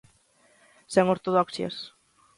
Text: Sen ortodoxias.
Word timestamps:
Sen 0.93 1.05
ortodoxias. 1.15 1.75